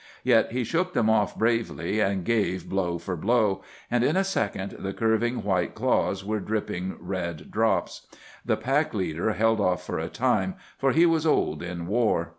[0.23, 3.61] Yet he shook them off bravely and gave blow for blow,
[3.91, 8.07] and in a second the curving white claws were dripping red drops.
[8.43, 12.29] The pack leader held off for a time, for he was old in war.